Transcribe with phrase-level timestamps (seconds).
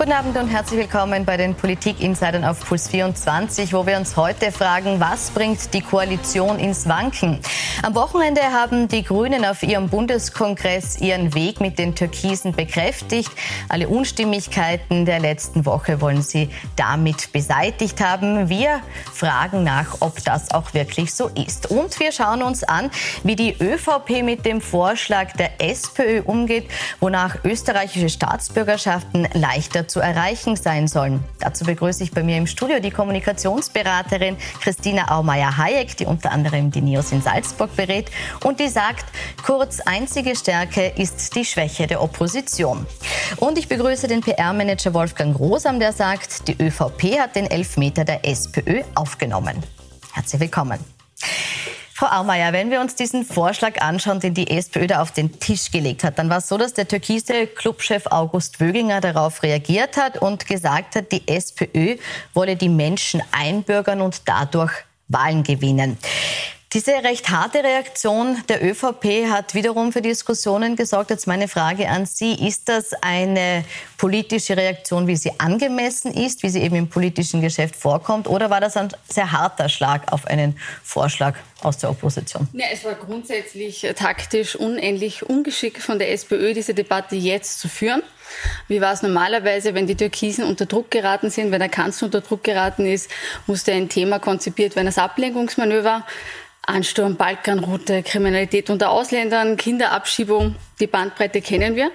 [0.00, 4.50] Guten Abend und herzlich willkommen bei den Politik-Insidern auf Puls 24, wo wir uns heute
[4.50, 7.38] fragen, was bringt die Koalition ins Wanken?
[7.82, 13.30] Am Wochenende haben die Grünen auf ihrem Bundeskongress ihren Weg mit den Türkisen bekräftigt.
[13.68, 18.48] Alle Unstimmigkeiten der letzten Woche wollen sie damit beseitigt haben.
[18.48, 18.80] Wir
[19.12, 21.70] fragen nach, ob das auch wirklich so ist.
[21.70, 22.90] Und wir schauen uns an,
[23.22, 26.70] wie die ÖVP mit dem Vorschlag der SPÖ umgeht,
[27.00, 31.22] wonach österreichische Staatsbürgerschaften leichter zu erreichen sein sollen.
[31.40, 36.80] Dazu begrüße ich bei mir im Studio die Kommunikationsberaterin Christina Aumeier-Hayek, die unter anderem die
[36.80, 38.10] NIOS in Salzburg berät
[38.44, 39.04] und die sagt,
[39.44, 42.86] kurz einzige Stärke ist die Schwäche der Opposition.
[43.36, 48.24] Und ich begrüße den PR-Manager Wolfgang Rosam, der sagt, die ÖVP hat den Elfmeter der
[48.24, 49.62] SPÖ aufgenommen.
[50.12, 50.99] Herzlich willkommen.
[52.00, 55.70] Frau Aumeier, wenn wir uns diesen Vorschlag anschauen, den die SPÖ da auf den Tisch
[55.70, 60.16] gelegt hat, dann war es so, dass der türkise Clubchef August Wöginger darauf reagiert hat
[60.16, 61.98] und gesagt hat, die SPÖ
[62.32, 64.72] wolle die Menschen einbürgern und dadurch
[65.08, 65.98] Wahlen gewinnen.
[66.72, 71.10] Diese recht harte Reaktion der ÖVP hat wiederum für Diskussionen gesorgt.
[71.10, 72.32] Jetzt meine Frage an Sie.
[72.46, 73.64] Ist das eine
[73.98, 78.28] politische Reaktion, wie sie angemessen ist, wie sie eben im politischen Geschäft vorkommt?
[78.28, 82.46] Oder war das ein sehr harter Schlag auf einen Vorschlag aus der Opposition?
[82.52, 88.04] Ja, es war grundsätzlich taktisch unendlich ungeschickt von der SPÖ, diese Debatte jetzt zu führen.
[88.68, 92.20] Wie war es normalerweise, wenn die Türkisen unter Druck geraten sind, wenn der Kanzler unter
[92.20, 93.10] Druck geraten ist,
[93.48, 96.04] musste ein Thema konzipiert werden als Ablenkungsmanöver.
[96.70, 101.90] Ansturm, Balkanroute, Kriminalität unter Ausländern, Kinderabschiebung, die Bandbreite kennen wir.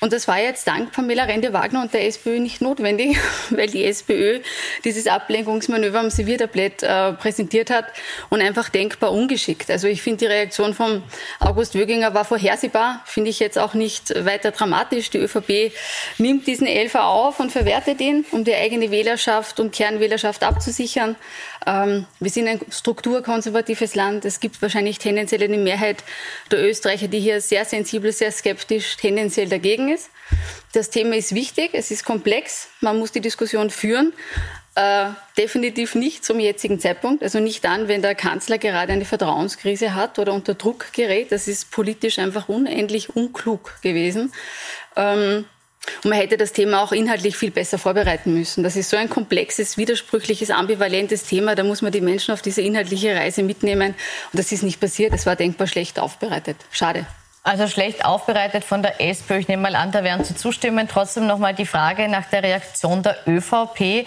[0.00, 3.16] Und das war jetzt dank Pamela Rende-Wagner und der SPÖ nicht notwendig,
[3.50, 4.40] weil die SPÖ
[4.84, 7.86] dieses Ablenkungsmanöver am Serviertablett äh, präsentiert hat
[8.28, 9.70] und einfach denkbar ungeschickt.
[9.70, 11.02] Also ich finde, die Reaktion von
[11.40, 15.10] August Wöginger war vorhersehbar, finde ich jetzt auch nicht weiter dramatisch.
[15.10, 15.72] Die ÖVP
[16.18, 21.16] nimmt diesen Elfer auf und verwertet ihn, um die eigene Wählerschaft und Kernwählerschaft abzusichern.
[21.66, 24.24] Ähm, wir sind ein strukturkonservatives Land.
[24.24, 26.04] Es gibt wahrscheinlich tendenziell eine Mehrheit
[26.52, 30.10] der Österreicher, die hier sehr sensibel, sehr skeptisch, tendenziell dagegen ist.
[30.72, 34.12] Das Thema ist wichtig, es ist komplex, man muss die Diskussion führen.
[34.74, 39.96] Äh, definitiv nicht zum jetzigen Zeitpunkt, also nicht dann, wenn der Kanzler gerade eine Vertrauenskrise
[39.96, 41.32] hat oder unter Druck gerät.
[41.32, 44.32] Das ist politisch einfach unendlich unklug gewesen.
[44.94, 45.46] Ähm,
[46.04, 48.62] und man hätte das Thema auch inhaltlich viel besser vorbereiten müssen.
[48.62, 51.54] Das ist so ein komplexes, widersprüchliches, ambivalentes Thema.
[51.54, 53.94] Da muss man die Menschen auf diese inhaltliche Reise mitnehmen.
[54.32, 55.12] Und das ist nicht passiert.
[55.12, 56.56] Es war denkbar schlecht aufbereitet.
[56.70, 57.06] Schade.
[57.42, 59.38] Also schlecht aufbereitet von der SPÖ.
[59.38, 60.88] Ich nehme mal an, da werden Sie zustimmen.
[60.88, 63.80] Trotzdem noch mal die Frage nach der Reaktion der ÖVP.
[63.80, 64.04] Äh,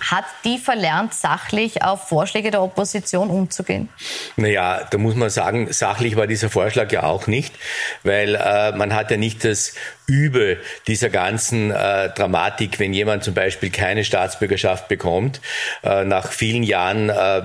[0.00, 3.88] hat die verlernt, sachlich auf Vorschläge der Opposition umzugehen?
[4.36, 7.54] Naja, da muss man sagen, sachlich war dieser Vorschlag ja auch nicht,
[8.02, 9.74] weil äh, man hat ja nicht das
[10.08, 15.42] Übel dieser ganzen äh, Dramatik, wenn jemand zum Beispiel keine Staatsbürgerschaft bekommt,
[15.84, 17.40] äh, nach vielen Jahren äh,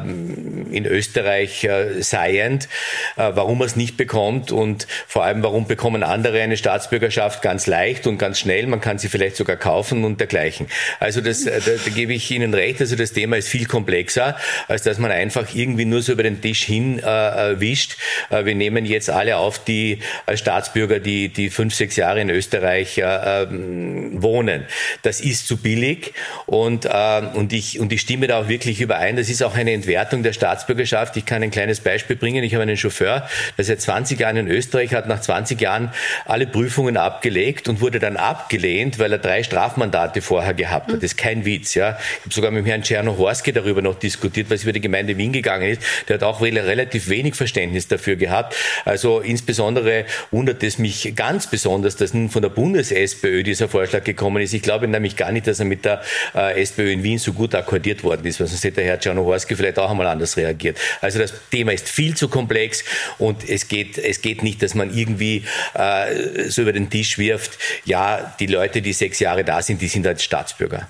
[0.75, 2.69] in Österreich äh, seiend,
[3.17, 7.67] äh, warum er es nicht bekommt und vor allem, warum bekommen andere eine Staatsbürgerschaft ganz
[7.67, 10.67] leicht und ganz schnell, man kann sie vielleicht sogar kaufen und dergleichen.
[11.01, 14.35] Also das, äh, da, da gebe ich Ihnen recht, also das Thema ist viel komplexer,
[14.67, 17.97] als dass man einfach irgendwie nur so über den Tisch hin äh, wischt.
[18.31, 22.29] Äh, wir nehmen jetzt alle auf, die als Staatsbürger, die, die fünf, sechs Jahre in
[22.29, 24.65] Österreich äh, wohnen.
[25.03, 26.13] Das ist zu billig
[26.45, 29.15] und, äh, und, ich, und ich stimme da auch wirklich überein.
[29.15, 31.15] Das ist auch eine Entwertung der Staatsbürgerschaft.
[31.17, 32.43] Ich kann ein kleines Beispiel bringen.
[32.43, 33.27] Ich habe einen Chauffeur,
[33.57, 35.91] der seit 20 Jahren in Österreich hat, nach 20 Jahren
[36.25, 40.97] alle Prüfungen abgelegt und wurde dann abgelehnt, weil er drei Strafmandate vorher gehabt hat.
[40.97, 41.73] Das ist kein Witz.
[41.75, 41.97] Ja.
[42.19, 45.69] Ich habe sogar mit Herrn Czernohorski darüber noch diskutiert, was über die Gemeinde Wien gegangen
[45.69, 45.81] ist.
[46.07, 48.55] Der hat auch relativ wenig Verständnis dafür gehabt.
[48.85, 54.41] Also insbesondere wundert es mich ganz besonders, dass nun von der Bundes-SPÖ dieser Vorschlag gekommen
[54.41, 54.53] ist.
[54.53, 56.01] Ich glaube nämlich gar nicht, dass er mit der
[56.35, 59.79] äh, SPÖ in Wien so gut akkordiert worden ist, weil sonst hätte Herr Czernohorski vielleicht
[59.79, 60.77] auch einmal anders reagiert.
[61.01, 62.83] Also das Thema ist viel zu komplex
[63.17, 65.43] und es geht, es geht nicht, dass man irgendwie
[65.73, 69.87] äh, so über den Tisch wirft, ja, die Leute, die sechs Jahre da sind, die
[69.87, 70.87] sind als Staatsbürger.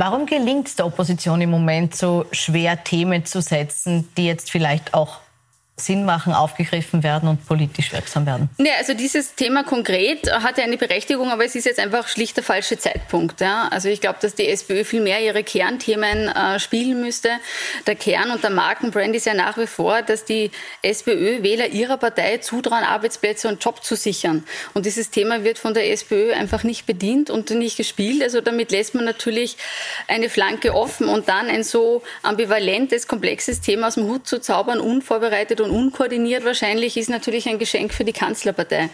[0.00, 4.94] Warum gelingt es der Opposition im Moment so schwer Themen zu setzen, die jetzt vielleicht
[4.94, 5.18] auch
[5.80, 8.48] Sinn machen, aufgegriffen werden und politisch wirksam werden?
[8.58, 12.36] Ja, also dieses Thema konkret hat ja eine Berechtigung, aber es ist jetzt einfach schlicht
[12.36, 13.40] der falsche Zeitpunkt.
[13.40, 13.68] Ja?
[13.68, 17.30] Also ich glaube, dass die SPÖ viel mehr ihre Kernthemen äh, spielen müsste.
[17.86, 20.50] Der Kern und der Markenbrand ist ja nach wie vor, dass die
[20.82, 24.44] SPÖ-Wähler ihrer Partei zutrauen, Arbeitsplätze und Job zu sichern.
[24.74, 28.22] Und dieses Thema wird von der SPÖ einfach nicht bedient und nicht gespielt.
[28.22, 29.56] Also damit lässt man natürlich
[30.06, 34.80] eine Flanke offen und dann ein so ambivalentes, komplexes Thema aus dem Hut zu zaubern,
[34.80, 38.90] unvorbereitet und und unkoordiniert wahrscheinlich ist natürlich ein Geschenk für die Kanzlerpartei.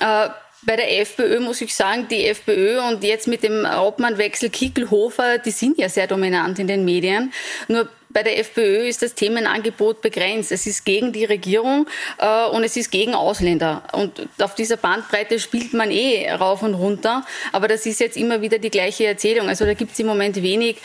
[0.00, 0.28] Äh,
[0.64, 5.50] Bei der FPÖ muss ich sagen, die FPÖ und jetzt mit dem Obmannwechsel Kickelhofer, die
[5.50, 7.32] sind ja sehr dominant in den Medien.
[7.66, 10.52] Nur bei der FPÖ ist das Themenangebot begrenzt.
[10.52, 13.82] Es ist gegen die Regierung äh, und es ist gegen Ausländer.
[13.92, 17.26] Und auf dieser Bandbreite spielt man eh rauf und runter.
[17.50, 19.48] Aber das ist jetzt immer wieder die gleiche Erzählung.
[19.48, 20.76] Also da gibt es im Moment wenig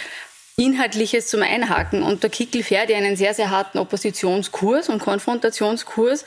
[0.60, 2.02] Inhaltliches zum Einhaken.
[2.02, 6.26] Und der Kickel fährt ja einen sehr, sehr harten Oppositionskurs und Konfrontationskurs.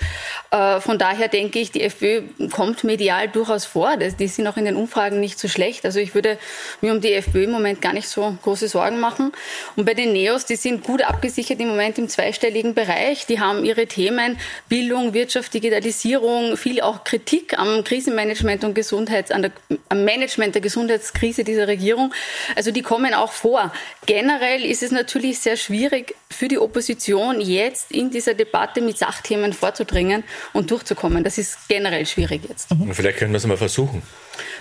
[0.53, 2.23] Äh, von daher denke ich, die FPÖ
[2.53, 3.97] kommt medial durchaus vor.
[3.97, 5.85] Die sind auch in den Umfragen nicht so schlecht.
[5.85, 6.39] Also ich würde
[6.81, 9.33] mir um die FPÖ im Moment gar nicht so große Sorgen machen.
[9.75, 13.27] Und bei den Neos, die sind gut abgesichert im Moment im zweistelligen Bereich.
[13.27, 14.39] Die haben ihre Themen
[14.69, 19.51] Bildung, Wirtschaft, Digitalisierung, viel auch Kritik am Krisenmanagement und Gesundheits, der,
[19.89, 22.15] am Management der Gesundheitskrise dieser Regierung.
[22.55, 23.73] Also die kommen auch vor
[24.21, 29.55] generell ist es natürlich sehr schwierig für die Opposition jetzt in dieser Debatte mit Sachthemen
[29.55, 31.25] vorzudringen und durchzukommen.
[31.25, 32.71] Das ist generell schwierig jetzt.
[32.71, 32.93] Mhm.
[32.93, 34.03] Vielleicht können wir es mal versuchen.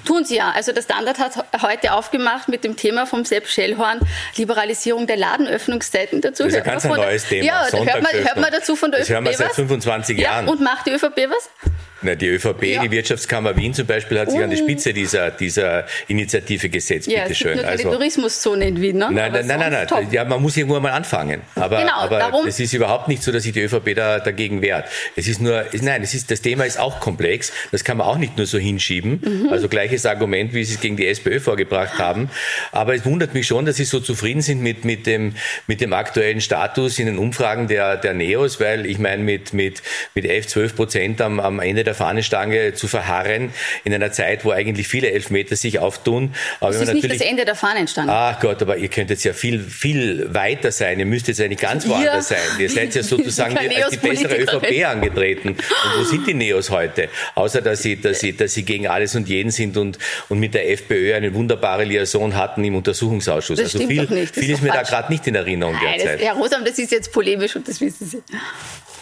[0.05, 0.51] Tun Sie ja.
[0.51, 3.99] Also der Standard hat heute aufgemacht mit dem Thema vom Sepp Schellhorn,
[4.37, 6.43] Liberalisierung der Ladenöffnungszeiten dazu.
[6.43, 7.45] Das ist ja ganz ein neues Thema.
[7.45, 10.45] Ja, hört man, hört man dazu von der das ÖVP hören wir seit 25 Jahren.
[10.45, 11.49] Ja, und macht die ÖVP was?
[12.01, 12.81] Na, die ÖVP, ja.
[12.81, 17.23] die Wirtschaftskammer Wien zum Beispiel, hat sich an die Spitze dieser, dieser Initiative gesetzt, ja,
[17.23, 17.57] bitteschön.
[17.57, 19.09] Ja, also, Tourismuszone in Wien, ne?
[19.11, 20.07] Nein, nein, nein, nein, nein.
[20.11, 21.41] Ja, man muss irgendwo mal anfangen.
[21.55, 24.61] Aber, genau, aber darum, es ist überhaupt nicht so, dass sich die ÖVP da, dagegen
[24.61, 24.85] wehrt.
[25.15, 27.51] Es ist nur, nein, es ist, das Thema ist auch komplex.
[27.71, 29.21] Das kann man auch nicht nur so hinschieben.
[29.23, 29.49] Mhm.
[29.49, 32.29] Also gleiches Argument, wie Sie es gegen die SPÖ vorgebracht haben.
[32.71, 35.35] Aber es wundert mich schon, dass Sie so zufrieden sind mit, mit, dem,
[35.67, 39.81] mit dem aktuellen Status in den Umfragen der, der Neos, weil ich meine, mit, mit,
[40.15, 43.53] mit 11, 12 Prozent am, am Ende der Fahnenstange zu verharren
[43.83, 46.33] in einer Zeit, wo eigentlich viele Elfmeter sich auftun.
[46.59, 48.11] Aber das ist nicht das Ende der Fahnenstange.
[48.11, 50.99] Ach Gott, aber ihr könnt jetzt ja viel, viel weiter sein.
[50.99, 52.37] Ihr müsst jetzt eigentlich ganz woanders sein.
[52.59, 55.49] Ihr seid ja sozusagen die, als die bessere ÖVP angetreten.
[55.49, 57.09] Und wo sind die Neos heute?
[57.35, 59.97] Außer, dass sie, dass sie, dass sie gegen alles und jeden sind und,
[60.29, 63.59] und mit der FPÖ eine wunderbare Liaison hatten im Untersuchungsausschuss.
[63.59, 64.89] Das also viel, viel ist mir falsch.
[64.89, 66.19] da gerade nicht in Erinnerung Nein, derzeit.
[66.19, 68.21] Das, Herr Rosam, das ist jetzt polemisch und das wissen Sie.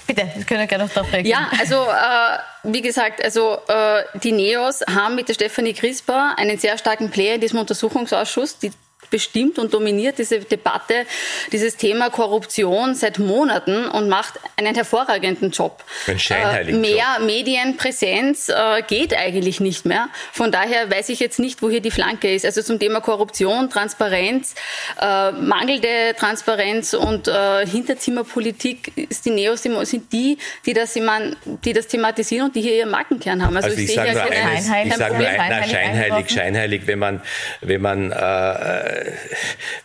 [0.08, 1.46] Bitte, Sie können gerne noch darauf reagieren.
[1.52, 6.58] Ja, also äh, wie gesagt, also äh, die NEOS haben mit der Stefanie Crisper einen
[6.58, 8.58] sehr starken Player in diesem Untersuchungsausschuss.
[8.60, 8.72] Die
[9.10, 11.06] bestimmt und dominiert diese Debatte,
[11.52, 15.84] dieses Thema Korruption seit Monaten und macht einen hervorragenden Job.
[16.08, 17.26] Ein scheinheiligen äh, Mehr Job.
[17.26, 20.10] Medienpräsenz äh, geht eigentlich nicht mehr.
[20.32, 22.46] Von daher weiß ich jetzt nicht, wo hier die Flanke ist.
[22.46, 24.56] Also zum Thema Korruption, Transparenz,
[25.00, 31.74] äh, mangelnde Transparenz und äh, Hinterzimmerpolitik ist die Neos sind die, die das, immer, die
[31.74, 33.56] das thematisieren und die hier ihren Markenkern haben.
[33.56, 37.22] Also, also ich, ich sage nur eines, ich sage nur ein, scheinheilig, scheinheilig, wenn man,
[37.62, 38.97] wenn man äh,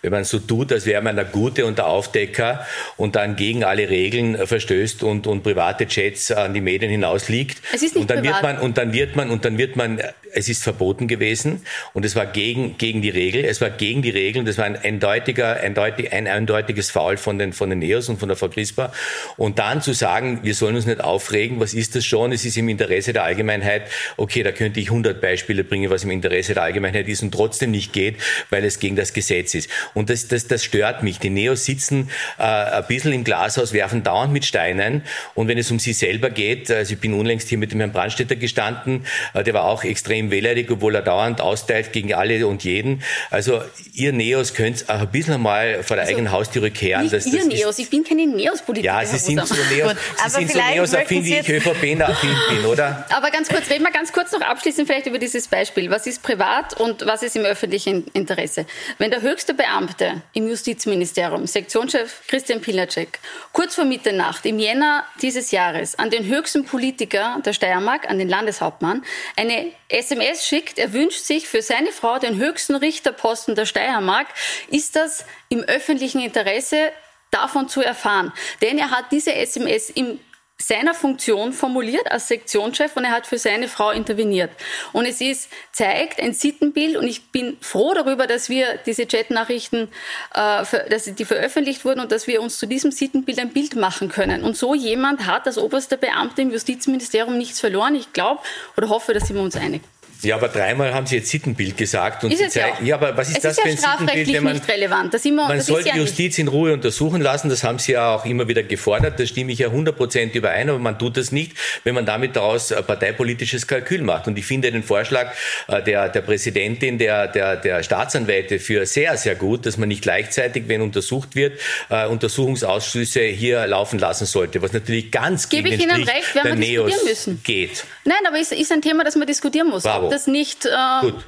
[0.02, 2.66] wenn man so tut, als wäre man der Gute und der Aufdecker
[2.96, 7.62] und dann gegen alle Regeln verstößt und, und private Chats an die Medien hinausliegt.
[7.72, 8.42] Es ist nicht und dann privat.
[8.42, 10.00] wird man und dann wird man und dann wird man
[10.34, 11.62] es ist verboten gewesen
[11.92, 14.76] und es war gegen gegen die Regel, es war gegen die Regeln, das war ein
[14.76, 18.92] eindeutiger eindeutig, ein eindeutiges Foul von den von den Neos und von der Frau Crispa
[19.36, 22.32] und dann zu sagen, wir sollen uns nicht aufregen, was ist das schon?
[22.32, 23.82] Es ist im Interesse der Allgemeinheit.
[24.16, 27.70] Okay, da könnte ich 100 Beispiele bringen, was im Interesse der Allgemeinheit ist und trotzdem
[27.70, 28.16] nicht geht,
[28.50, 29.68] weil es gegen das Gesetz ist.
[29.94, 31.18] Und das, das, das stört mich.
[31.18, 35.02] Die Neos sitzen äh, ein bisschen im Glashaus, werfen dauernd mit Steinen.
[35.34, 37.92] Und wenn es um sie selber geht, also ich bin unlängst hier mit dem Herrn
[37.92, 42.64] Brandstätter gestanden, äh, der war auch extrem wehleidig, obwohl er dauernd austeilt gegen alle und
[42.64, 43.02] jeden.
[43.30, 43.62] Also
[43.92, 47.02] ihr Neos könnt auch ein bisschen mal vor der also, eigenen Haustüre kehren.
[47.02, 49.00] Nicht das, das ihr Neos, ich bin keine Neos-Politikerin.
[49.00, 53.06] Ja, Sie sind so Neos, Sie sind so Neos-affin, wie ich ÖVP-affin bin, oder?
[53.10, 55.90] Aber ganz kurz, reden wir ganz kurz noch abschließend vielleicht über dieses Beispiel.
[55.90, 58.66] Was ist privat und was ist im öffentlichen Interesse?
[58.98, 63.18] Wenn der höchste Beamte im Justizministerium, Sektionschef Christian Pilacek,
[63.52, 68.28] kurz vor Mitternacht im Jänner dieses Jahres an den höchsten Politiker der Steiermark, an den
[68.28, 69.04] Landeshauptmann,
[69.36, 74.28] eine SMS schickt, er wünscht sich für seine Frau den höchsten Richterposten der Steiermark,
[74.68, 76.92] ist das im öffentlichen Interesse
[77.30, 78.32] davon zu erfahren.
[78.60, 80.20] Denn er hat diese SMS im
[80.62, 84.50] seiner Funktion formuliert als Sektionschef und er hat für seine Frau interveniert.
[84.92, 89.88] Und es ist, zeigt ein Sittenbild und ich bin froh darüber, dass wir diese Chatnachrichten,
[90.34, 94.08] äh, dass die veröffentlicht wurden und dass wir uns zu diesem Sittenbild ein Bild machen
[94.08, 94.44] können.
[94.44, 97.94] Und so jemand hat als oberster Beamter im Justizministerium nichts verloren.
[97.94, 98.40] Ich glaube
[98.76, 99.82] oder hoffe, dass sind wir uns einig.
[100.22, 102.22] Ja, aber dreimal haben Sie jetzt Sittenbild gesagt.
[102.22, 104.32] Und ist Sie zeigen, ja, aber was ist es das ist für ein Sittenbild?
[104.32, 105.12] Wenn man, nicht relevant.
[105.14, 107.48] Das immer, man das soll die ja Justiz in Ruhe untersuchen lassen.
[107.48, 109.18] Das haben Sie ja auch immer wieder gefordert.
[109.18, 110.70] Da stimme ich ja 100 Prozent überein.
[110.70, 111.52] Aber man tut das nicht,
[111.84, 114.28] wenn man damit daraus parteipolitisches Kalkül macht.
[114.28, 115.32] Und ich finde den Vorschlag
[115.66, 120.02] äh, der, der Präsidentin, der, der, der Staatsanwälte für sehr, sehr gut, dass man nicht
[120.02, 121.58] gleichzeitig, wenn untersucht wird,
[121.90, 124.62] uh, Untersuchungsausschüsse hier laufen lassen sollte.
[124.62, 127.40] Was natürlich ganz Gebe gegen ich Ihnen recht, wir diskutieren müssen.
[127.42, 127.84] geht.
[128.04, 129.82] Nein, aber es ist ein Thema, das man diskutieren muss.
[129.82, 130.11] Bravo.
[130.12, 130.68] Das nicht äh,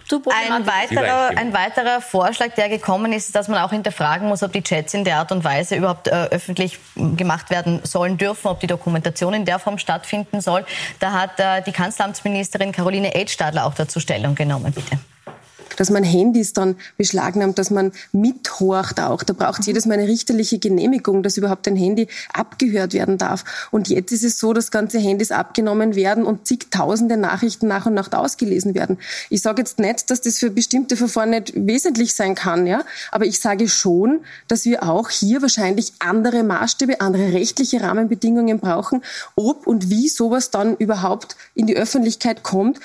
[0.06, 4.42] zu ein weiterer, ein weiterer Vorschlag, der gekommen ist, ist, dass man auch hinterfragen muss,
[4.42, 8.48] ob die Chats in der Art und Weise überhaupt äh, öffentlich gemacht werden sollen dürfen,
[8.48, 10.66] ob die Dokumentation in der Form stattfinden soll.
[11.00, 14.72] Da hat äh, die Kanzleramtsministerin Caroline Edstadler auch dazu Stellung genommen.
[14.72, 14.98] Bitte
[15.76, 19.22] dass man Handys dann beschlagnahmt, dass man mithorcht auch.
[19.22, 23.68] Da braucht es jedes Mal eine richterliche Genehmigung, dass überhaupt ein Handy abgehört werden darf.
[23.70, 27.94] Und jetzt ist es so, dass ganze Handys abgenommen werden und zigtausende Nachrichten nach und
[27.94, 28.98] nach ausgelesen werden.
[29.30, 33.26] Ich sage jetzt nicht, dass das für bestimmte Verfahren nicht wesentlich sein kann, ja, aber
[33.26, 39.02] ich sage schon, dass wir auch hier wahrscheinlich andere Maßstäbe, andere rechtliche Rahmenbedingungen brauchen,
[39.36, 42.80] ob und wie sowas dann überhaupt in die Öffentlichkeit kommt.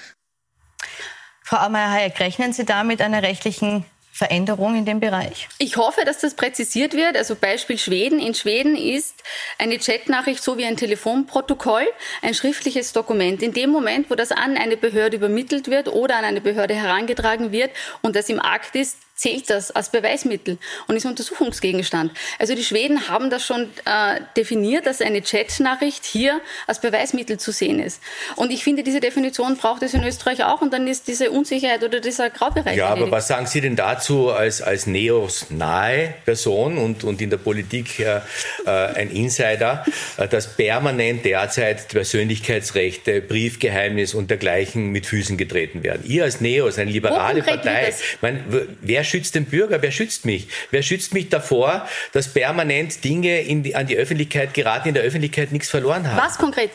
[1.50, 5.48] Frau Ameier-Hayek, rechnen Sie da mit einer rechtlichen Veränderung in dem Bereich?
[5.58, 7.18] Ich hoffe, dass das präzisiert wird.
[7.18, 8.20] Also Beispiel Schweden.
[8.20, 9.24] In Schweden ist
[9.58, 11.88] eine Chatnachricht so wie ein Telefonprotokoll,
[12.22, 13.42] ein schriftliches Dokument.
[13.42, 17.52] In dem Moment, wo das an eine Behörde übermittelt wird oder an eine Behörde herangetragen
[17.52, 17.72] wird
[18.04, 20.58] und das im Akt ist, zählt das als Beweismittel
[20.88, 22.14] und ist Untersuchungsgegenstand.
[22.40, 27.52] Also die Schweden haben das schon äh, definiert, dass eine Chatnachricht hier als Beweismittel zu
[27.52, 28.02] sehen ist.
[28.38, 31.84] Und ich finde, diese Definition braucht es in Österreich auch und dann ist diese Unsicherheit
[31.84, 32.78] oder dieser Graubereich.
[32.78, 37.30] Ja, aber was sagen Sie denn dazu als, als Neos nahe Person und, und in
[37.30, 38.22] der Politik äh,
[38.66, 39.86] äh ein Insider,
[40.16, 46.04] äh, dass permanent derzeit Persönlichkeitsrechte, Briefgeheimnis und dergleichen mit Füßen getreten werden?
[46.06, 48.46] Ihr als Neos, eine liberale Partei, mein,
[48.82, 49.82] wer schützt den Bürger?
[49.82, 50.48] Wer schützt mich?
[50.72, 55.52] Wer schützt mich davor, dass permanent Dinge die, an die Öffentlichkeit geraten, in der Öffentlichkeit
[55.52, 56.18] nichts verloren haben?
[56.18, 56.72] Was konkret?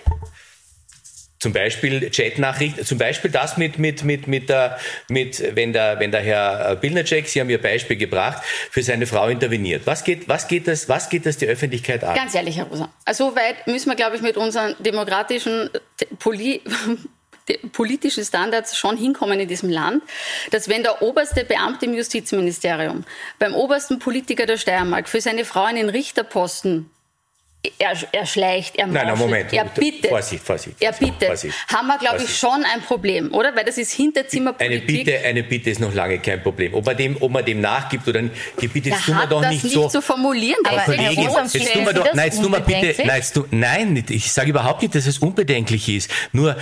[1.45, 6.11] Zum Beispiel Chatnachrichten, zum Beispiel das mit, mit, mit, mit, der, mit wenn, der, wenn
[6.11, 9.83] der Herr Bilnacek, Sie haben Ihr Beispiel gebracht, für seine Frau interveniert.
[9.85, 12.15] Was geht, was geht, das, was geht das die Öffentlichkeit an?
[12.15, 12.89] Ganz ehrlich, Herr Rosa.
[13.05, 15.69] Also weit müssen wir, glaube ich, mit unseren demokratischen
[16.19, 16.63] Poli
[17.73, 20.03] politische Standards schon hinkommen in diesem Land,
[20.51, 23.05] dass wenn der oberste Beamte im Justizministerium
[23.39, 26.91] beim obersten Politiker der Steiermark für seine Frau einen Richterposten
[27.79, 29.53] er, er schleicht, er Nein, nein, Moment.
[29.53, 30.11] er bittet.
[30.11, 30.77] Vorsicht, Vorsicht.
[30.81, 31.29] Er bittet.
[31.29, 33.57] Vorsicht, haben wir, glaube ich, schon ein Problem, oder?
[33.57, 34.89] Weil das ist Hinterzimmerpolitik.
[34.89, 36.75] Eine Bitte, eine Bitte ist noch lange kein Problem.
[36.75, 39.49] Ob man dem, ob man dem nachgibt oder nicht, die Bitte jetzt tun wir doch
[39.49, 39.89] nicht, nicht so.
[39.89, 40.61] zu formulieren.
[40.65, 44.05] Aber Kollegin, jetzt tun wir doch, nein, jetzt tun wir bitte, nein, jetzt tu, nein,
[44.11, 46.11] ich sage überhaupt nicht, dass es unbedenklich ist.
[46.33, 46.57] Nur,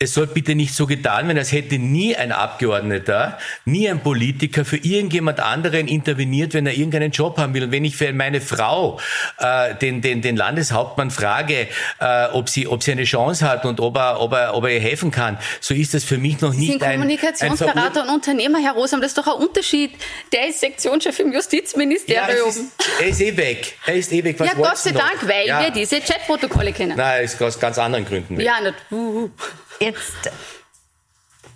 [0.00, 4.64] es soll bitte nicht so getan werden, als hätte nie ein Abgeordneter, nie ein Politiker
[4.64, 7.64] für irgendjemand anderen interveniert, wenn er irgendeinen Job haben will.
[7.64, 9.00] Und wenn ich für meine Frau
[9.38, 11.66] äh, den, den, den Landeshauptmann frage,
[11.98, 14.70] äh, ob, sie, ob sie eine Chance hat und ob er, ob, er, ob er
[14.70, 18.10] ihr helfen kann, so ist das für mich noch sie nicht sind ein Kommunikationsberater und
[18.10, 19.90] Unternehmer, Herr Rosam, das ist doch ein Unterschied.
[20.32, 22.36] Der ist Sektionschef im Justizministerium.
[22.38, 22.60] Ja, ist,
[23.00, 23.76] er ist eh weg.
[23.84, 24.38] Er ist eh weg.
[24.38, 25.60] Was ja, Gott sei Dank, weil ja.
[25.60, 26.96] wir diese Chatprotokolle kennen.
[26.96, 28.46] Nein, ist aus ganz anderen Gründen weg.
[28.46, 28.74] Ja, nicht.
[28.92, 29.30] Uh, uh.
[29.80, 30.30] Jetzt,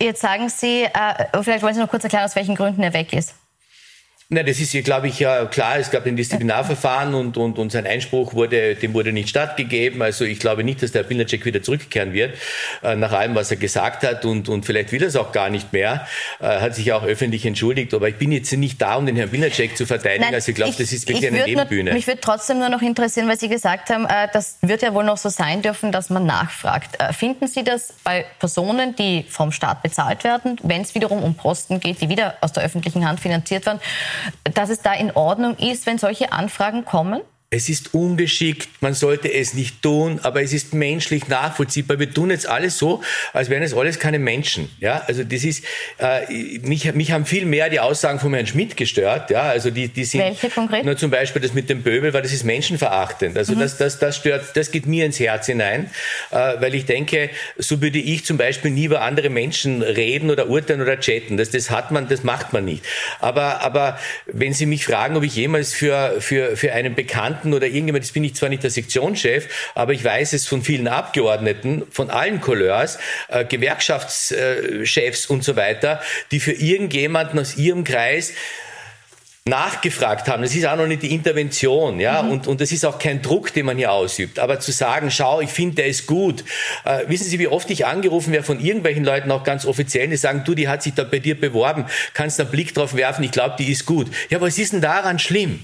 [0.01, 3.13] jetzt sagen Sie, äh, vielleicht wollen Sie noch kurz erklären, aus welchen Gründen er weg
[3.13, 3.35] ist.
[4.33, 5.77] Na, das ist, glaube ich, ja klar.
[5.77, 10.01] Es gab ein Disziplinarverfahren und, und, und sein Einspruch wurde, dem wurde nicht stattgegeben.
[10.01, 12.35] Also ich glaube nicht, dass der Pilnacek wieder zurückkehren wird,
[12.81, 14.25] äh, nach allem, was er gesagt hat.
[14.25, 16.07] Und, und vielleicht will er es auch gar nicht mehr.
[16.39, 17.93] Äh, hat sich auch öffentlich entschuldigt.
[17.93, 20.23] Aber ich bin jetzt nicht da, um den Herrn Pilnacek zu verteidigen.
[20.23, 21.91] Nein, also ich glaube, das ist wirklich eine Nebenbühne.
[21.91, 24.95] Nur, mich würde trotzdem nur noch interessieren, weil Sie gesagt haben, äh, das wird ja
[24.95, 26.99] wohl noch so sein dürfen, dass man nachfragt.
[26.99, 31.35] Äh, finden Sie das bei Personen, die vom Staat bezahlt werden, wenn es wiederum um
[31.35, 33.79] Posten geht, die wieder aus der öffentlichen Hand finanziert werden,
[34.53, 37.21] dass es da in Ordnung ist, wenn solche Anfragen kommen?
[37.55, 41.99] Es ist ungeschickt, man sollte es nicht tun, aber es ist menschlich nachvollziehbar.
[41.99, 44.71] Wir tun jetzt alles so, als wären es alles keine Menschen.
[44.79, 45.63] Ja, also das ist
[45.99, 49.29] äh, mich, mich haben viel mehr die Aussagen von Herrn Schmidt gestört.
[49.29, 50.83] Ja, also die, die sind Welche konkret?
[50.83, 53.37] Nur zum Beispiel das mit dem Böbel, weil das ist menschenverachtend.
[53.37, 53.59] Also mhm.
[53.59, 55.91] das, das, das stört, das geht mir ins Herz hinein,
[56.31, 57.29] äh, weil ich denke,
[57.59, 61.37] so würde ich zum Beispiel nie über andere Menschen reden oder urteilen oder chatten.
[61.37, 62.83] Das, das hat man, das macht man nicht.
[63.19, 67.53] Aber, aber wenn Sie mich fragen, ob ich jemals für für für einen Bekannten Abgeordneten
[67.53, 70.87] oder irgendjemand, jetzt bin ich zwar nicht der Sektionschef, aber ich weiß es von vielen
[70.87, 72.97] Abgeordneten, von allen Couleurs,
[73.27, 78.33] äh, Gewerkschaftschefs und so weiter, die für irgendjemanden aus ihrem Kreis
[79.45, 80.41] nachgefragt haben.
[80.41, 82.31] Das ist auch noch nicht die Intervention, ja, mhm.
[82.31, 84.39] und, und das ist auch kein Druck, den man hier ausübt.
[84.39, 86.45] Aber zu sagen, schau, ich finde, der ist gut.
[86.85, 90.15] Äh, wissen Sie, wie oft ich angerufen werde von irgendwelchen Leuten, auch ganz offiziell, die
[90.15, 93.31] sagen, du, die hat sich da bei dir beworben, kannst einen Blick drauf werfen, ich
[93.31, 94.07] glaube, die ist gut.
[94.29, 95.59] Ja, was ist denn daran schlimm?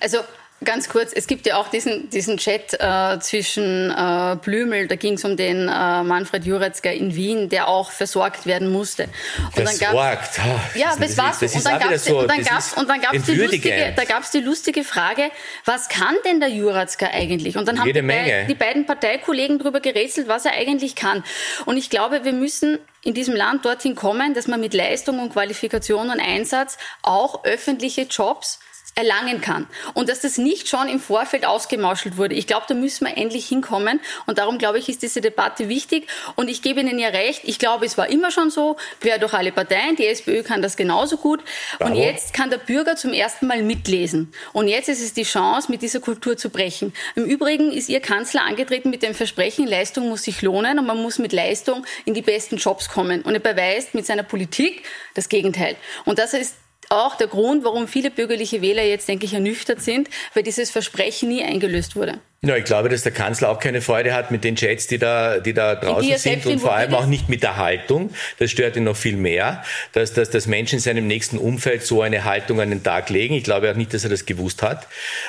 [0.00, 0.18] Also
[0.64, 5.14] Ganz kurz, es gibt ja auch diesen, diesen Chat äh, zwischen äh, Blümel, da ging
[5.14, 9.08] es um den äh, Manfred Juretzka in Wien, der auch versorgt werden musste.
[9.56, 9.82] Und versorgt?
[9.82, 10.38] Dann gab's,
[10.74, 11.46] ja, das, war so.
[11.46, 14.40] Und dann gab es und dann gab's, und dann gab's die lustige, da gab's die
[14.40, 15.30] lustige Frage,
[15.64, 17.56] was kann denn der Juretzka eigentlich?
[17.56, 18.46] Und dann haben die, Menge.
[18.46, 21.24] die beiden Parteikollegen darüber gerätselt, was er eigentlich kann.
[21.66, 25.32] Und ich glaube, wir müssen in diesem Land dorthin kommen, dass man mit Leistung und
[25.32, 28.58] Qualifikation und Einsatz auch öffentliche Jobs
[28.94, 29.66] erlangen kann.
[29.94, 32.34] Und dass das nicht schon im Vorfeld ausgemauschelt wurde.
[32.34, 34.00] Ich glaube, da müssen wir endlich hinkommen.
[34.26, 36.06] Und darum, glaube ich, ist diese Debatte wichtig.
[36.36, 37.42] Und ich gebe Ihnen ja recht.
[37.44, 39.96] Ich glaube, es war immer schon so, quer durch alle Parteien.
[39.96, 41.40] Die SPÖ kann das genauso gut.
[41.78, 41.90] Bravo.
[41.90, 44.32] Und jetzt kann der Bürger zum ersten Mal mitlesen.
[44.52, 46.92] Und jetzt ist es die Chance, mit dieser Kultur zu brechen.
[47.16, 51.02] Im Übrigen ist Ihr Kanzler angetreten mit dem Versprechen, Leistung muss sich lohnen und man
[51.02, 53.22] muss mit Leistung in die besten Jobs kommen.
[53.22, 54.84] Und er beweist mit seiner Politik
[55.14, 55.76] das Gegenteil.
[56.04, 56.54] Und das ist
[56.90, 61.28] auch der Grund, warum viele bürgerliche Wähler jetzt, denke ich, ernüchtert sind, weil dieses Versprechen
[61.28, 62.20] nie eingelöst wurde.
[62.46, 65.38] Ja, ich glaube, dass der Kanzler auch keine Freude hat mit den Chats, die da,
[65.38, 68.10] die da draußen die sind und vor allem auch nicht mit der Haltung.
[68.38, 72.02] Das stört ihn noch viel mehr, dass, dass, dass Menschen in seinem nächsten Umfeld so
[72.02, 73.34] eine Haltung an den Tag legen.
[73.34, 74.86] Ich glaube auch nicht, dass er das gewusst hat.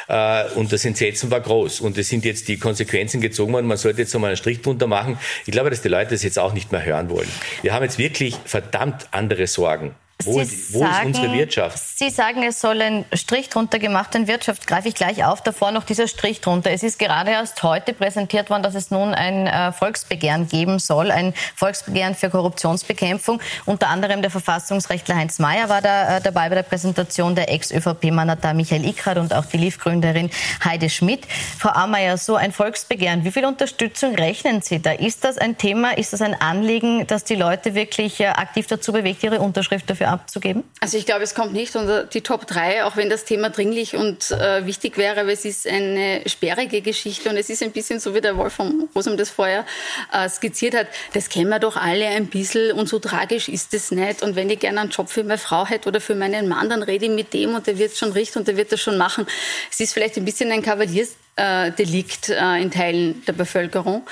[0.10, 1.80] Äh, und das Entsetzen war groß.
[1.80, 3.68] Und es sind jetzt die Konsequenzen gezogen worden.
[3.68, 5.18] Man sollte jetzt nochmal einen Strich drunter machen.
[5.46, 7.30] Ich glaube, dass die Leute das jetzt auch nicht mehr hören wollen.
[7.62, 9.96] Wir haben jetzt wirklich verdammt andere Sorgen.
[10.24, 11.78] Wo, wo sagen, ist unsere Wirtschaft?
[11.78, 14.28] Sie sagen, es soll ein Strich drunter gemacht werden.
[14.30, 15.44] Wirtschaft greife ich gleich auf.
[15.44, 16.72] Davor noch dieser Strich drunter.
[16.72, 21.12] Es ist gerade erst heute präsentiert worden, dass es nun ein äh, Volksbegehren geben soll.
[21.12, 23.42] Ein Volksbegehren für Korruptionsbekämpfung.
[23.66, 28.38] Unter anderem der Verfassungsrechtler Heinz Mayer war da äh, dabei bei der Präsentation der Ex-ÖVP-Mann
[28.56, 30.30] Michael Ickrat und auch die LIF-Gründerin
[30.64, 31.26] Heide Schmidt.
[31.60, 33.26] Frau Ammeyer, so ein Volksbegehren.
[33.26, 34.94] Wie viel Unterstützung rechnen Sie da?
[34.94, 35.98] Ist das ein Thema?
[35.98, 40.05] Ist das ein Anliegen, das die Leute wirklich äh, aktiv dazu bewegt, ihre Unterschrift dafür
[40.06, 40.64] dafür abzugeben?
[40.80, 43.96] Also ich glaube, es kommt nicht unter die Top 3, auch wenn das Thema dringlich
[43.96, 48.00] und äh, wichtig wäre, aber es ist eine sperrige Geschichte und es ist ein bisschen
[48.00, 49.66] so, wie der Wolfram Rosam das vorher
[50.14, 50.88] äh, skizziert hat.
[51.14, 54.22] Das kennen wir doch alle ein bisschen und so tragisch ist es nicht.
[54.22, 56.84] Und wenn ich gerne einen Job für meine Frau hätte oder für meinen Mann, dann
[56.84, 58.98] rede ich mit dem und der wird es schon richten und der wird das schon
[58.98, 59.26] machen.
[59.72, 64.08] Es ist vielleicht ein bisschen ein Kavaliers äh, Delikt äh, in Teilen der Bevölkerung.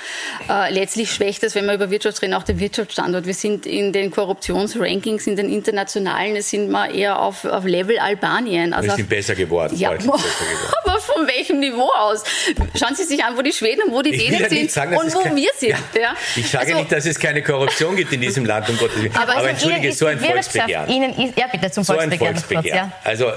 [0.48, 3.26] Äh, letztlich schwächt das, wenn wir über Wirtschaft reden, auch der Wirtschaftsstandort.
[3.26, 8.74] Wir sind in den Korruptionsrankings, in den internationalen, sind wir eher auf, auf Level Albanien.
[8.74, 9.76] Also wir sind besser geworden.
[9.76, 10.22] Ja, besser geworden.
[10.84, 12.24] aber von welchem Niveau aus?
[12.78, 15.20] Schauen Sie sich an, wo die Schweden und wo die Dänen sind sagen, und wo
[15.20, 15.70] kein, wir sind.
[15.70, 15.78] Ja.
[15.94, 16.14] Ja.
[16.36, 19.16] Ich sage also, nicht, dass es keine Korruption gibt in diesem Land, um Gottes Willen.
[19.16, 20.90] Aber, aber entschuldige, so ein Volksbegehren.
[20.90, 22.36] Ihnen ist, ja, bitte zum Volksbegehren.
[22.36, 22.92] So ein Volksbegehren.
[22.92, 23.06] Kurz.
[23.06, 23.32] Also,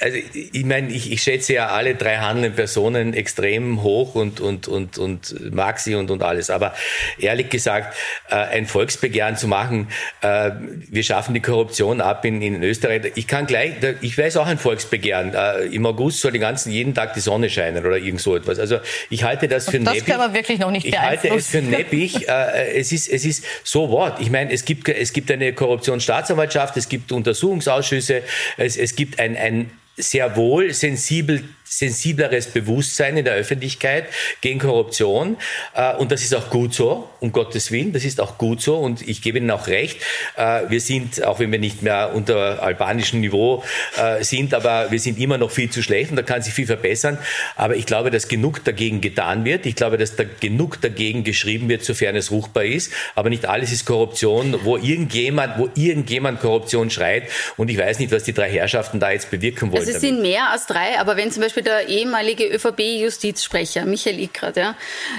[0.00, 4.68] also ich meine, ich, ich schätze ja alle drei handelnden Personen extrem hoch und, und,
[4.68, 6.48] und, und mag sie und, und alles.
[6.48, 6.74] Aber
[7.18, 7.96] ehrlich gesagt,
[8.30, 9.88] äh, ein Volksbegehren zu machen,
[10.20, 10.52] äh,
[10.88, 13.12] wir schaffen die Korruption ab in, in Österreich.
[13.16, 15.34] Ich kann gleich, ich weiß auch ein Volksbegehren.
[15.34, 18.60] Äh, Im August soll den ganzen, jeden Tag die Sonne scheinen oder irgend so etwas.
[18.60, 18.78] Also
[19.10, 20.04] ich halte das für das neppig.
[20.04, 22.28] Das kann man wirklich noch nicht Ich halte es für neppig.
[22.28, 24.20] es ist, es ist so what.
[24.20, 28.22] Ich meine, es gibt, es gibt eine Korruptionsstaatsanwaltschaft, es gibt Untersuchungsausschüsse,
[28.56, 34.06] es, es gibt ein, ein sehr wohl sensibel sensibleres Bewusstsein in der Öffentlichkeit
[34.40, 35.36] gegen Korruption.
[35.74, 38.76] Äh, und das ist auch gut so, um Gottes Willen, das ist auch gut so.
[38.76, 40.00] Und ich gebe Ihnen auch recht,
[40.36, 43.64] äh, wir sind, auch wenn wir nicht mehr unter albanischem Niveau
[43.96, 46.66] äh, sind, aber wir sind immer noch viel zu schlecht und da kann sich viel
[46.66, 47.18] verbessern.
[47.56, 49.66] Aber ich glaube, dass genug dagegen getan wird.
[49.66, 52.92] Ich glaube, dass da genug dagegen geschrieben wird, sofern es ruchbar ist.
[53.14, 57.24] Aber nicht alles ist Korruption, wo irgendjemand, wo irgendjemand Korruption schreit.
[57.56, 59.80] Und ich weiß nicht, was die drei Herrschaften da jetzt bewirken wollen.
[59.80, 64.56] Also es sind mehr als drei, aber wenn zum Beispiel der ehemalige ÖVP-Justizsprecher Michael Ickert
[64.56, 64.76] ja,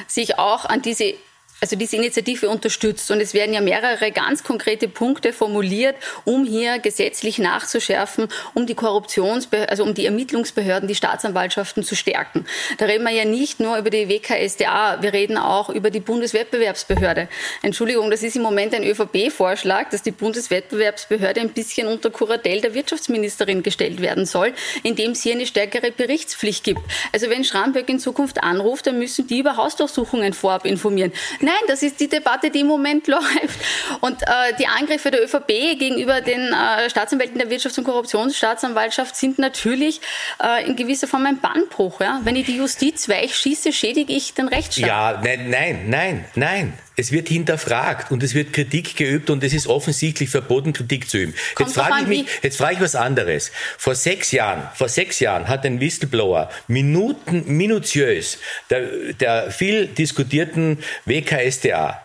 [0.08, 1.14] sich auch an diese
[1.60, 3.10] also diese Initiative unterstützt.
[3.12, 8.76] Und es werden ja mehrere ganz konkrete Punkte formuliert, um hier gesetzlich nachzuschärfen, um die
[8.76, 12.46] Korruptionsbehörden, also um die Ermittlungsbehörden, die Staatsanwaltschaften zu stärken.
[12.78, 17.28] Da reden wir ja nicht nur über die WKSDA, wir reden auch über die Bundeswettbewerbsbehörde.
[17.62, 22.74] Entschuldigung, das ist im Moment ein ÖVP-Vorschlag, dass die Bundeswettbewerbsbehörde ein bisschen unter Kuratell der
[22.74, 26.82] Wirtschaftsministerin gestellt werden soll, indem es hier eine stärkere Berichtspflicht gibt.
[27.12, 31.12] Also wenn Schramböck in Zukunft anruft, dann müssen die über Hausdurchsuchungen vorab informieren.
[31.48, 33.60] Nein, das ist die Debatte, die im Moment läuft.
[34.02, 35.48] Und äh, die Angriffe der ÖVP
[35.80, 40.02] gegenüber den äh, Staatsanwälten der Wirtschafts- und Korruptionsstaatsanwaltschaft sind natürlich
[40.44, 42.02] äh, in gewisser Form ein Bannbruch.
[42.02, 42.20] Ja?
[42.26, 44.88] Wenn ich die Justiz weich schieße, schädige ich den Rechtsstaat.
[44.90, 46.74] Ja, nein, nein, nein, nein.
[47.00, 51.20] Es wird hinterfragt und es wird Kritik geübt und es ist offensichtlich verboten, Kritik zu
[51.20, 51.36] üben.
[51.54, 53.52] Kommt jetzt frage ich mich, jetzt frage ich was anderes.
[53.78, 58.40] Vor sechs Jahren, vor sechs Jahren hat ein Whistleblower Minuten, minutiös
[58.72, 62.02] der, der viel diskutierten WKSDA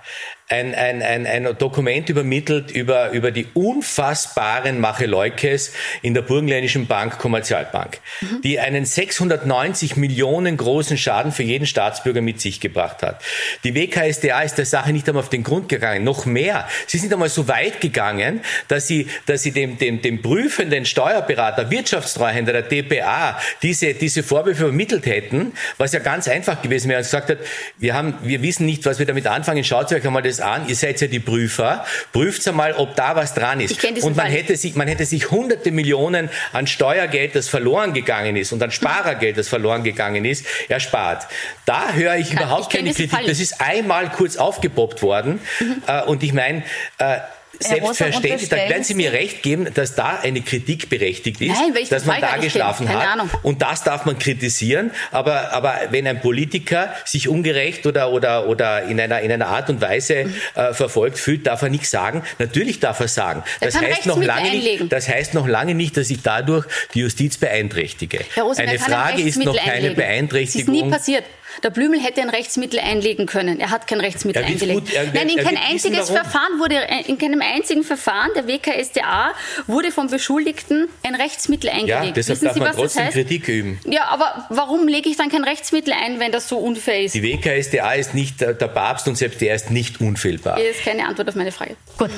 [0.53, 7.19] ein, ein, ein, ein Dokument übermittelt über, über die unfassbaren Macheleukes in der Burgenländischen Bank
[7.19, 8.43] Kommerzialbank, mhm.
[8.43, 13.23] die einen 690 Millionen großen Schaden für jeden Staatsbürger mit sich gebracht hat.
[13.65, 16.69] Die WKSDA ist der Sache nicht einmal auf den Grund gegangen, noch mehr.
[16.87, 21.71] Sie sind einmal so weit gegangen, dass sie, dass sie dem, dem, dem prüfenden Steuerberater,
[21.71, 27.05] Wirtschaftstreuhänder der DPA diese, diese Vorwürfe übermittelt hätten, was ja ganz einfach gewesen wäre und
[27.05, 27.39] gesagt hat,
[27.79, 30.77] wir haben, wir wissen nicht, was wir damit anfangen, schaut euch einmal das an, ihr
[30.77, 33.83] seid ja die Prüfer, prüft einmal, ob da was dran ist.
[34.03, 38.53] Und man hätte, sich, man hätte sich hunderte Millionen an Steuergeld, das verloren gegangen ist
[38.53, 41.27] und an Sparergeld, das verloren gegangen ist, erspart.
[41.65, 43.27] Da höre ich Kann, überhaupt ich keine Kritik.
[43.27, 45.41] Das ist einmal kurz aufgepoppt worden.
[45.61, 45.83] Mhm.
[45.87, 46.65] Äh, und ich meine,
[46.99, 47.19] äh,
[47.63, 52.05] selbstverständlich, da werden Sie mir recht geben, dass da eine Kritik berechtigt ist, Nein, dass
[52.05, 53.13] man da geschlafen hat.
[53.13, 53.31] Ahnung.
[53.43, 54.91] Und das darf man kritisieren.
[55.11, 59.71] Aber, aber wenn ein Politiker sich ungerecht oder, oder, oder in, einer, in einer Art
[59.71, 60.35] und Weise mhm.
[60.55, 62.23] äh, verfolgt fühlt, darf er nichts sagen.
[62.39, 63.43] Natürlich darf er sagen.
[63.61, 67.37] Das heißt, noch lange nicht, das heißt noch lange nicht, dass ich dadurch die Justiz
[67.37, 68.21] beeinträchtige.
[68.57, 69.97] Eine Frage ist noch keine einlegen.
[69.97, 70.91] Beeinträchtigung.
[70.91, 71.25] Das ist nie passiert.
[71.63, 73.61] Der Blümel hätte ein Rechtsmittel einlegen können.
[73.61, 74.87] Er hat kein Rechtsmittel eingelegt.
[74.87, 79.35] Gut, er, Nein, in kein einziges Verfahren wurde, in keinem einzigen Verfahren der WKSDA
[79.67, 82.05] wurde vom Beschuldigten ein Rechtsmittel eingelegt.
[82.05, 83.13] Ja, deshalb Wissen darf Sie, man trotzdem das heißt?
[83.15, 83.81] Kritik üben.
[83.85, 87.15] Ja, aber warum lege ich dann kein Rechtsmittel ein, wenn das so unfair ist?
[87.15, 90.57] Die WKSDA ist nicht der Papst und selbst der ist nicht unfehlbar.
[90.57, 91.77] Das ist keine Antwort auf meine Frage.
[91.99, 92.11] Gut,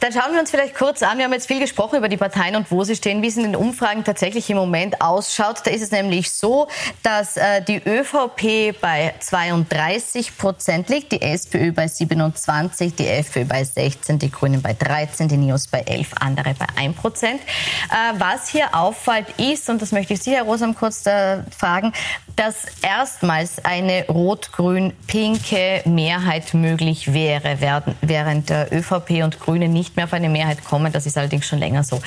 [0.00, 1.18] dann schauen wir uns vielleicht kurz an.
[1.18, 3.44] Wir haben jetzt viel gesprochen über die Parteien und wo sie stehen, wie es in
[3.44, 5.58] den Umfragen tatsächlich im Moment ausschaut.
[5.64, 6.68] Da ist es nämlich so,
[7.02, 13.64] dass äh, die ÖVP bei 32 Prozent liegt, die SPÖ bei 27, die FPÖ bei
[13.64, 17.40] 16, die Grünen bei 13, die NIOS bei 11, andere bei 1 Prozent.
[17.40, 21.92] Äh, was hier auffällt ist, und das möchte ich Sie, Herr Rosam, kurz äh, fragen,
[22.36, 27.58] dass erstmals eine rot-grün-pinke Mehrheit möglich wäre,
[28.00, 30.92] während ÖVP und Grüne nicht mehr auf eine Mehrheit kommen.
[30.92, 32.00] Das ist allerdings schon länger so.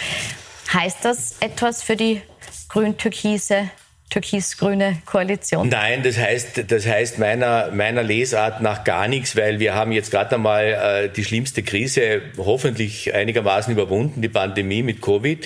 [0.74, 2.22] Heißt das etwas für die
[2.70, 3.70] grün-türkise
[4.14, 5.70] türkis-grüne Koalition?
[5.70, 10.12] Nein, das heißt, das heißt meiner, meiner Lesart nach gar nichts, weil wir haben jetzt
[10.12, 15.46] gerade einmal äh, die schlimmste Krise hoffentlich einigermaßen überwunden, die Pandemie mit Covid.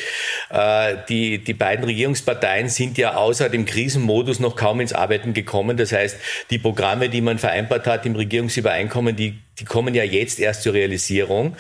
[0.50, 5.78] Äh, die, die beiden Regierungsparteien sind ja außer dem Krisenmodus noch kaum ins Arbeiten gekommen.
[5.78, 6.18] Das heißt,
[6.50, 10.74] die Programme, die man vereinbart hat im Regierungsübereinkommen, die die kommen ja jetzt erst zur
[10.74, 11.56] Realisierung.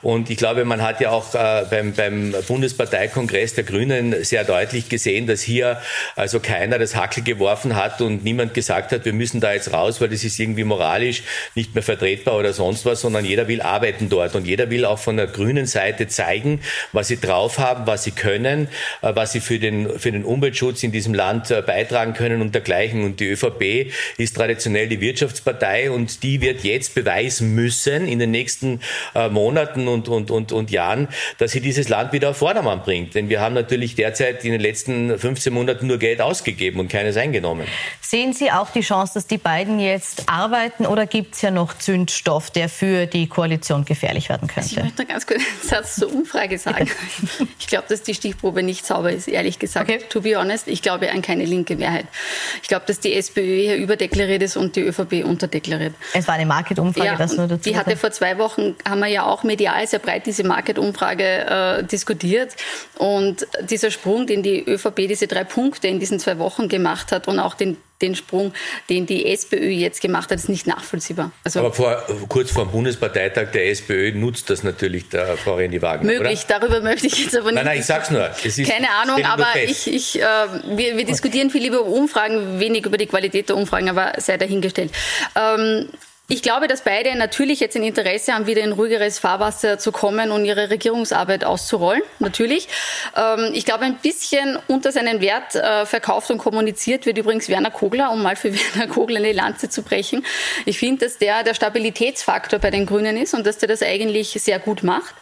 [0.00, 4.88] Und ich glaube, man hat ja auch äh, beim, beim Bundesparteikongress der Grünen sehr deutlich
[4.88, 5.80] gesehen, dass hier
[6.16, 10.00] also keiner das Hackel geworfen hat und niemand gesagt hat, wir müssen da jetzt raus,
[10.00, 14.08] weil das ist irgendwie moralisch nicht mehr vertretbar oder sonst was, sondern jeder will arbeiten
[14.08, 16.60] dort und jeder will auch von der grünen Seite zeigen,
[16.92, 18.68] was sie drauf haben, was sie können,
[19.02, 22.54] äh, was sie für den, für den Umweltschutz in diesem Land äh, beitragen können und
[22.54, 23.04] dergleichen.
[23.04, 28.30] Und die ÖVP ist traditionell die Wirtschaftspartei und die wird jetzt beweisen, müssen in den
[28.30, 28.80] nächsten
[29.14, 33.14] äh, Monaten und, und, und, und Jahren, dass sie dieses Land wieder auf Vordermann bringt.
[33.14, 37.16] Denn wir haben natürlich derzeit in den letzten 15 Monaten nur Geld ausgegeben und keines
[37.16, 37.66] eingenommen.
[38.00, 41.76] Sehen Sie auch die Chance, dass die beiden jetzt arbeiten oder gibt es ja noch
[41.78, 44.60] Zündstoff, der für die Koalition gefährlich werden könnte?
[44.60, 46.90] Also ich möchte ganz kurz einen Satz zur Umfrage sagen.
[47.58, 49.90] ich glaube, dass die Stichprobe nicht sauber ist, ehrlich gesagt.
[49.90, 50.00] Okay.
[50.08, 52.06] To be honest, ich glaube an keine linke Mehrheit.
[52.62, 55.94] Ich glaube, dass die SPÖ hier überdeklariert ist und die ÖVP unterdeklariert.
[56.12, 57.68] Es war eine Market-Umfrage, ja, das nur dazu.
[57.68, 61.84] Die hatte vor zwei Wochen, haben wir ja auch medial sehr breit diese Market-Umfrage äh,
[61.84, 62.54] diskutiert.
[62.98, 67.28] Und dieser Sprung, den die ÖVP, diese drei Punkte in diesen zwei Wochen gemacht hat
[67.28, 68.52] und auch den den Sprung,
[68.90, 71.30] den die SPÖ jetzt gemacht hat, ist nicht nachvollziehbar.
[71.44, 75.80] Also aber vor, kurz vor dem Bundesparteitag der SPÖ nutzt das natürlich der Frau Rendi
[75.80, 76.12] Wagner.
[76.12, 76.58] Möglich, oder?
[76.58, 77.54] darüber möchte ich jetzt aber nicht.
[77.54, 78.28] Nein, nein, ich sag's nur.
[78.66, 80.24] keine Ahnung, aber ich, ich, äh,
[80.76, 84.92] wir, wir diskutieren viel über Umfragen, wenig über die Qualität der Umfragen, aber sei dahingestellt.
[85.36, 85.88] Ähm,
[86.28, 90.30] ich glaube, dass beide natürlich jetzt ein Interesse haben, wieder in ruhigeres Fahrwasser zu kommen
[90.30, 92.02] und ihre Regierungsarbeit auszurollen.
[92.20, 92.68] Natürlich.
[93.16, 97.70] Ähm, ich glaube, ein bisschen unter seinen Wert äh, verkauft und kommuniziert wird übrigens Werner
[97.70, 100.24] Kogler, um mal für Werner Kogler eine Lanze zu brechen.
[100.64, 104.30] Ich finde, dass der der Stabilitätsfaktor bei den Grünen ist und dass der das eigentlich
[104.30, 105.14] sehr gut macht.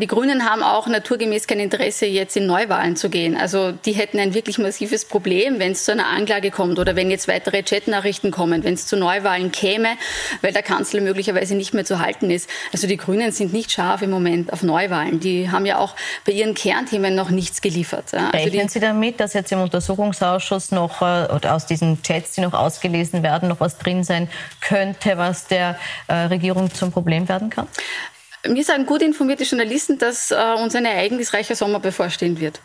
[0.00, 3.36] Die Grünen haben auch naturgemäß kein Interesse, jetzt in Neuwahlen zu gehen.
[3.36, 7.10] Also die hätten ein wirklich massives Problem, wenn es zu einer Anklage kommt oder wenn
[7.10, 9.88] jetzt weitere Chatnachrichten kommen, wenn es zu Neuwahlen käme,
[10.40, 12.48] weil der Kanzler möglicherweise nicht mehr zu halten ist.
[12.72, 15.18] Also die Grünen sind nicht scharf im Moment auf Neuwahlen.
[15.18, 18.14] Die haben ja auch bei ihren Kernthemen noch nichts geliefert.
[18.14, 22.42] Also Rechnen Sie damit, dass jetzt im Untersuchungsausschuss noch äh, oder aus diesen Chats, die
[22.42, 24.28] noch ausgelesen werden, noch was drin sein
[24.60, 27.66] könnte, was der äh, Regierung zum Problem werden kann?
[28.46, 32.60] Mir sagen gut informierte Journalisten, dass äh, uns ein ereignisreicher Sommer bevorstehen wird.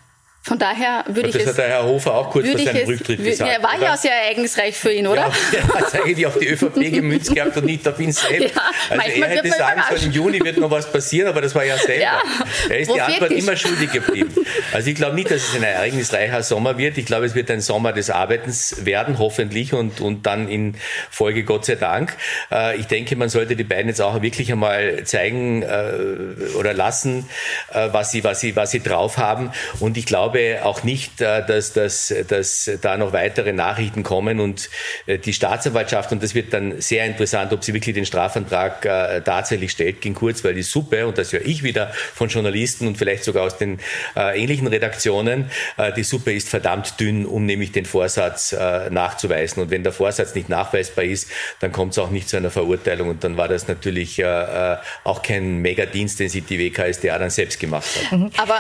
[0.46, 3.50] Von daher würde ich das hat der Herr Hofer auch kurz vor seinem Rücktritt gesagt.
[3.50, 3.84] Er war oder?
[3.84, 5.22] ja sehr ereignisreich für ihn, oder?
[5.22, 8.54] Ja, er hat eigentlich auf die ÖVP gemünzt gehabt und nicht auf ihn selbst.
[8.54, 11.64] Ja, also er hätte sagen sollen, im Juni wird noch was passieren, aber das war
[11.64, 12.04] ja selber.
[12.04, 12.22] Ja,
[12.70, 13.40] er ist die Antwort ich?
[13.40, 14.34] immer schuldig geblieben.
[14.74, 16.98] Also ich glaube nicht, dass es ein ereignisreicher Sommer wird.
[16.98, 20.76] Ich glaube, es wird ein Sommer des Arbeitens werden, hoffentlich, und, und dann in
[21.10, 22.18] Folge Gott sei Dank.
[22.52, 27.30] Äh, ich denke, man sollte die beiden jetzt auch wirklich einmal zeigen äh, oder lassen,
[27.72, 29.54] äh, was sie, was sie, was sie drauf haben.
[29.80, 34.40] Und ich glaube, glaube auch nicht, äh, dass, dass, dass da noch weitere Nachrichten kommen
[34.40, 34.70] und
[35.06, 39.22] äh, die Staatsanwaltschaft, und das wird dann sehr interessant, ob sie wirklich den Strafantrag äh,
[39.22, 42.98] tatsächlich stellt gegen Kurz, weil die Suppe, und das höre ich wieder von Journalisten und
[42.98, 43.80] vielleicht sogar aus den
[44.16, 45.50] ähnlichen Redaktionen,
[45.96, 48.56] die Suppe ist verdammt dünn, um nämlich den Vorsatz
[48.90, 49.62] nachzuweisen.
[49.62, 53.10] Und wenn der Vorsatz nicht nachweisbar ist, dann kommt es auch nicht zu einer Verurteilung.
[53.10, 57.88] Und dann war das natürlich auch kein Megadienst, den sich die WKSDA dann selbst gemacht
[57.96, 58.12] hat.
[58.18, 58.32] Mhm.
[58.38, 58.60] Aber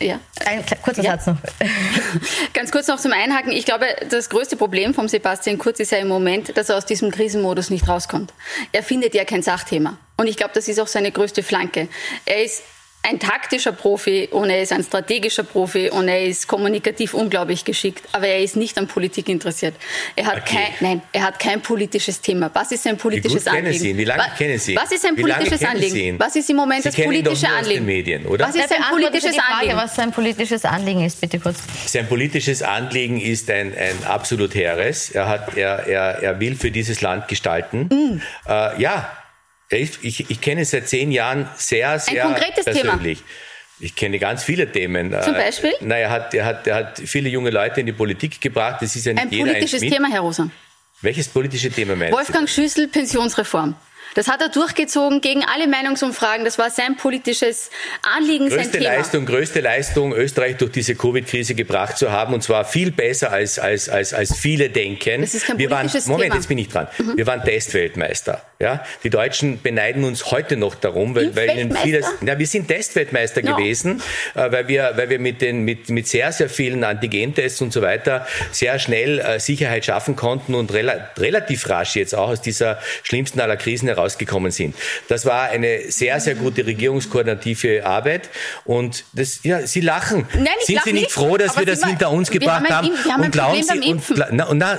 [0.00, 0.20] ja.
[0.44, 1.18] ein kurzer ja.
[1.18, 1.36] Satz noch.
[2.52, 3.52] Ganz kurz noch zum Einhaken.
[3.52, 6.86] Ich glaube, das größte Problem von Sebastian Kurz ist ja im Moment, dass er aus
[6.86, 8.32] diesem Krisenmodus nicht rauskommt.
[8.72, 9.98] Er findet ja kein Sachthema.
[10.16, 11.88] Und ich glaube, das ist auch seine größte Flanke.
[12.24, 12.62] Er ist
[13.02, 18.02] ein taktischer Profi und er ist ein strategischer Profi und er ist kommunikativ unglaublich geschickt,
[18.12, 19.74] aber er ist nicht an Politik interessiert.
[20.16, 20.56] Er hat okay.
[20.56, 22.50] kein, nein, er hat kein politisches Thema.
[22.52, 23.78] Was ist sein politisches Wie gut Anliegen?
[23.78, 23.98] Sie ihn?
[23.98, 24.78] Wie lange was, kennen Sie ihn?
[24.78, 26.18] Was ist sein politisches Anliegen?
[26.18, 27.60] Was ist im Moment Sie das politische Anliegen?
[27.60, 28.48] Aus den Medien, oder?
[28.48, 29.76] Was ist sein politisches Frage, Anliegen?
[29.76, 31.58] Was sein politisches Anliegen ist, bitte kurz.
[31.86, 35.10] Sein politisches Anliegen ist ein, ein absolut hehres.
[35.10, 37.88] Er hat, er, er, er will für dieses Land gestalten.
[37.88, 38.50] Mm.
[38.50, 39.10] Äh, ja,
[39.70, 43.18] ich, ich, ich kenne es seit zehn Jahren sehr, sehr Ein konkretes persönlich.
[43.18, 43.30] Thema.
[43.78, 45.14] Ich kenne ganz viele Themen.
[45.22, 45.72] Zum äh, Beispiel?
[45.80, 48.80] Na, er hat, er, hat, er hat viele junge Leute in die Politik gebracht.
[48.80, 50.48] Das ist ja nicht ein politisches ein Thema, Herr Rosa.
[51.02, 52.48] Welches politische Thema meinen Wolfgang?
[52.48, 53.74] Schüssel, Pensionsreform.
[54.14, 56.44] Das hat er durchgezogen gegen alle Meinungsumfragen.
[56.44, 57.70] Das war sein politisches
[58.02, 58.94] Anliegen, größte sein Thema.
[58.96, 62.34] Leistung, größte Leistung, Österreich durch diese Covid-Krise gebracht zu haben.
[62.34, 65.20] Und zwar viel besser, als, als, als, als viele denken.
[65.20, 66.34] Das ist kein wir waren, Moment, Thema.
[66.34, 66.88] jetzt bin ich dran.
[66.98, 67.16] Mhm.
[67.16, 68.42] Wir waren Testweltmeister.
[68.58, 68.84] Ja?
[69.04, 73.42] Die Deutschen beneiden uns heute noch darum, weil, weil ihnen vieles, na, wir sind Testweltmeister
[73.42, 73.56] no.
[73.56, 74.02] gewesen,
[74.34, 77.82] äh, weil wir, weil wir mit den, mit, mit sehr, sehr vielen Antigentests und so
[77.82, 82.78] weiter sehr schnell äh, Sicherheit schaffen konnten und rela relativ rasch jetzt auch aus dieser
[83.02, 84.74] schlimmsten aller Krisen rausgekommen sind.
[85.08, 88.30] Das war eine sehr, sehr gute regierungskoordinative Arbeit.
[88.64, 90.26] Und das, ja, Sie lachen.
[90.34, 93.62] Nein, sind Sie nicht, nicht froh, dass wir das hinter uns gebracht haben und glauben
[93.62, 94.74] Sie, und, na, na,